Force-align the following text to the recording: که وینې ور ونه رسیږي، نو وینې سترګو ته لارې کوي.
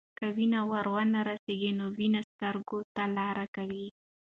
که 0.17 0.25
وینې 0.35 0.61
ور 0.69 0.85
ونه 0.93 1.21
رسیږي، 1.29 1.71
نو 1.79 1.85
وینې 1.97 2.21
سترګو 2.31 2.77
ته 2.95 3.03
لارې 3.17 3.45
کوي. 3.55 3.87